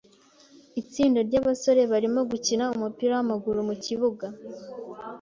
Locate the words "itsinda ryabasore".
0.81-1.81